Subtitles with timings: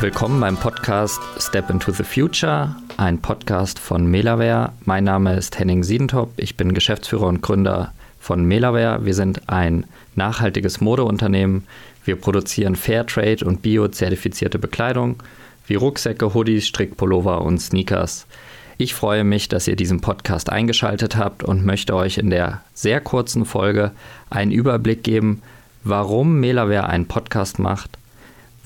[0.00, 4.72] Willkommen beim Podcast Step into the Future, ein Podcast von Melaware.
[4.84, 9.04] Mein Name ist Henning Siedentop, ich bin Geschäftsführer und Gründer von Melaware.
[9.04, 11.66] Wir sind ein nachhaltiges Modeunternehmen.
[12.04, 15.20] Wir produzieren Fairtrade und bio-zertifizierte Bekleidung
[15.66, 18.28] wie Rucksäcke, Hoodies, Strickpullover und Sneakers.
[18.76, 23.00] Ich freue mich, dass ihr diesen Podcast eingeschaltet habt und möchte euch in der sehr
[23.00, 23.90] kurzen Folge
[24.30, 25.42] einen Überblick geben,
[25.82, 27.98] warum Melaware einen Podcast macht,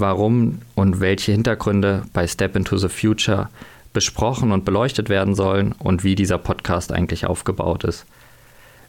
[0.00, 3.48] warum und welche Hintergründe bei Step into the Future
[3.92, 8.06] besprochen und beleuchtet werden sollen und wie dieser Podcast eigentlich aufgebaut ist.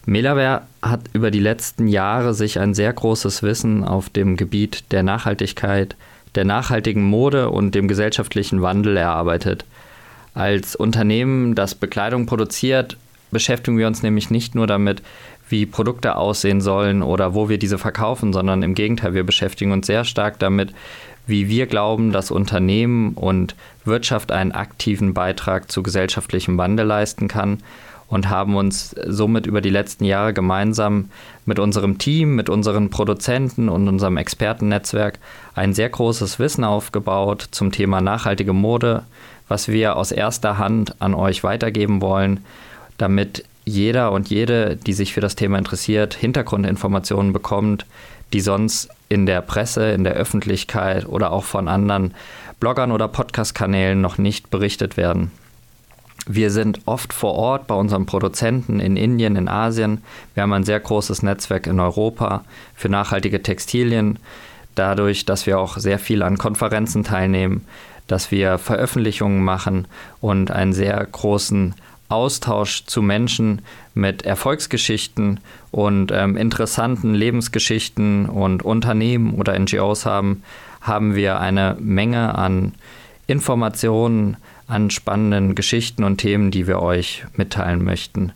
[0.05, 5.03] Melaware hat über die letzten Jahre sich ein sehr großes Wissen auf dem Gebiet der
[5.03, 5.95] Nachhaltigkeit,
[6.35, 9.65] der nachhaltigen Mode und dem gesellschaftlichen Wandel erarbeitet.
[10.33, 12.97] Als Unternehmen, das Bekleidung produziert,
[13.31, 15.01] beschäftigen wir uns nämlich nicht nur damit,
[15.49, 19.87] wie Produkte aussehen sollen oder wo wir diese verkaufen, sondern im Gegenteil, wir beschäftigen uns
[19.87, 20.73] sehr stark damit,
[21.27, 23.55] wie wir glauben, dass Unternehmen und
[23.85, 27.59] Wirtschaft einen aktiven Beitrag zu gesellschaftlichem Wandel leisten kann
[28.11, 31.09] und haben uns somit über die letzten Jahre gemeinsam
[31.45, 35.17] mit unserem Team, mit unseren Produzenten und unserem Expertennetzwerk
[35.55, 39.03] ein sehr großes Wissen aufgebaut zum Thema nachhaltige Mode,
[39.47, 42.41] was wir aus erster Hand an euch weitergeben wollen,
[42.97, 47.85] damit jeder und jede, die sich für das Thema interessiert, Hintergrundinformationen bekommt,
[48.33, 52.13] die sonst in der Presse, in der Öffentlichkeit oder auch von anderen
[52.59, 55.31] Bloggern oder Podcast-Kanälen noch nicht berichtet werden.
[56.27, 60.03] Wir sind oft vor Ort bei unseren Produzenten in Indien, in Asien.
[60.33, 64.19] Wir haben ein sehr großes Netzwerk in Europa für nachhaltige Textilien.
[64.75, 67.65] Dadurch, dass wir auch sehr viel an Konferenzen teilnehmen,
[68.07, 69.87] dass wir Veröffentlichungen machen
[70.19, 71.73] und einen sehr großen
[72.11, 73.61] Austausch zu Menschen
[73.93, 75.39] mit Erfolgsgeschichten
[75.71, 80.43] und ähm, interessanten Lebensgeschichten und Unternehmen oder NGOs haben,
[80.81, 82.73] haben wir eine Menge an
[83.27, 88.33] Informationen, an spannenden Geschichten und Themen, die wir euch mitteilen möchten.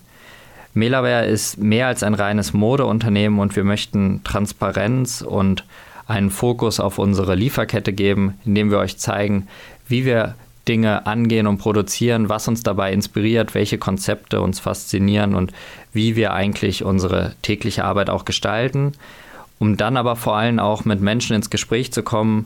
[0.73, 5.65] Melaware ist mehr als ein reines Modeunternehmen und wir möchten Transparenz und
[6.07, 9.47] einen Fokus auf unsere Lieferkette geben, indem wir euch zeigen,
[9.87, 10.35] wie wir
[10.67, 15.51] Dinge angehen und produzieren, was uns dabei inspiriert, welche Konzepte uns faszinieren und
[15.93, 18.93] wie wir eigentlich unsere tägliche Arbeit auch gestalten,
[19.59, 22.45] um dann aber vor allem auch mit Menschen ins Gespräch zu kommen,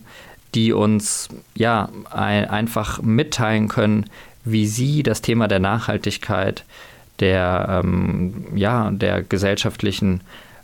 [0.55, 4.05] die uns ja ein, einfach mitteilen können,
[4.43, 6.65] wie sie das Thema der Nachhaltigkeit,
[7.19, 10.21] der ähm, ja der gesellschaftlichen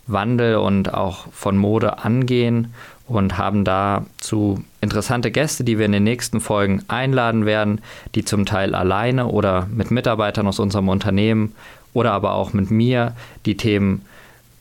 [0.08, 2.74] Wandel und auch von Mode angehen
[3.08, 7.82] und haben dazu interessante Gäste, die wir in den nächsten Folgen einladen werden,
[8.16, 11.54] die zum Teil alleine oder mit Mitarbeitern aus unserem Unternehmen
[11.94, 13.14] oder aber auch mit mir
[13.46, 14.02] die Themen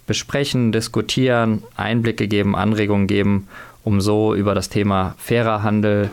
[0.06, 3.48] besprechen, diskutieren, Einblicke geben, Anregungen geben,
[3.82, 6.10] um so über das Thema fairer Handel,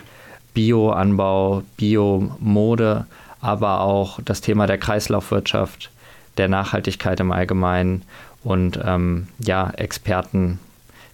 [0.53, 3.05] Bioanbau, Biomode,
[3.41, 5.91] aber auch das Thema der Kreislaufwirtschaft,
[6.37, 8.03] der Nachhaltigkeit im Allgemeinen
[8.43, 10.59] und ähm, ja, Experten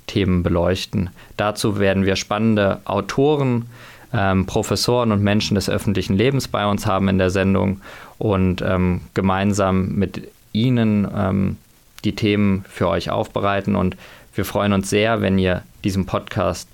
[0.07, 1.09] Themen beleuchten.
[1.35, 3.66] Dazu werden wir spannende Autoren,
[4.13, 7.81] ähm, Professoren und Menschen des öffentlichen Lebens bei uns haben in der Sendung
[8.17, 11.57] und ähm, gemeinsam mit ihnen ähm,
[12.03, 13.75] die Themen für euch aufbereiten.
[13.75, 13.97] Und
[14.34, 16.69] wir freuen uns sehr, wenn ihr diesen Podcast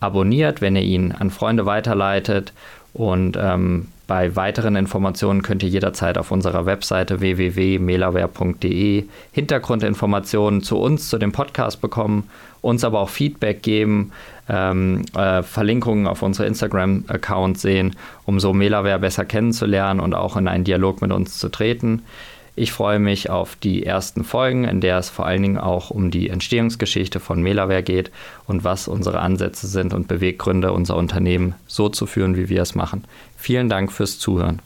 [0.00, 2.52] abonniert, wenn ihr ihn an Freunde weiterleitet
[2.92, 11.10] und ähm, bei weiteren Informationen könnt ihr jederzeit auf unserer Webseite www.melaware.de Hintergrundinformationen zu uns,
[11.10, 12.28] zu dem Podcast bekommen,
[12.62, 14.12] uns aber auch Feedback geben,
[14.48, 20.48] ähm, äh, Verlinkungen auf unsere Instagram-Account sehen, um so Melaware besser kennenzulernen und auch in
[20.48, 22.02] einen Dialog mit uns zu treten.
[22.58, 26.10] Ich freue mich auf die ersten Folgen, in der es vor allen Dingen auch um
[26.10, 28.10] die Entstehungsgeschichte von Melaware geht
[28.48, 32.74] und was unsere Ansätze sind und Beweggründe, unser Unternehmen so zu führen, wie wir es
[32.74, 33.04] machen.
[33.36, 34.60] Vielen Dank fürs Zuhören.